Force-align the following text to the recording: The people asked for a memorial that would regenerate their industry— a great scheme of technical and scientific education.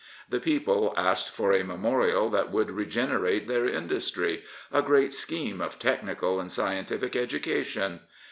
The 0.27 0.39
people 0.39 0.95
asked 0.97 1.29
for 1.29 1.53
a 1.53 1.63
memorial 1.63 2.31
that 2.31 2.49
would 2.51 2.71
regenerate 2.71 3.47
their 3.47 3.67
industry— 3.69 4.43
a 4.73 4.81
great 4.81 5.13
scheme 5.13 5.61
of 5.61 5.77
technical 5.77 6.39
and 6.39 6.51
scientific 6.51 7.15
education. 7.15 7.99